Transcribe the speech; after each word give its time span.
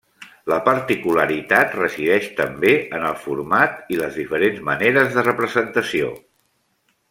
La 0.51 0.55
particularitat 0.67 1.75
resideix, 1.81 2.31
també, 2.39 2.73
en 2.99 3.05
el 3.11 3.15
format 3.27 3.95
i 3.97 4.01
les 4.03 4.19
diferents 4.23 4.65
maneres 4.73 5.13
de 5.19 5.27
representació. 5.31 6.13